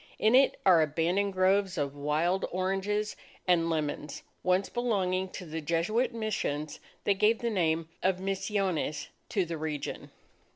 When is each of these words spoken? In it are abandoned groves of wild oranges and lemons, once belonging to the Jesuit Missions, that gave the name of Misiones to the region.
In 0.17 0.33
it 0.33 0.59
are 0.65 0.81
abandoned 0.81 1.33
groves 1.33 1.77
of 1.77 1.95
wild 1.95 2.43
oranges 2.49 3.15
and 3.47 3.69
lemons, 3.69 4.23
once 4.41 4.67
belonging 4.67 5.29
to 5.33 5.45
the 5.45 5.61
Jesuit 5.61 6.11
Missions, 6.11 6.79
that 7.03 7.19
gave 7.19 7.37
the 7.37 7.51
name 7.51 7.87
of 8.01 8.17
Misiones 8.19 9.09
to 9.29 9.45
the 9.45 9.59
region. 9.59 10.09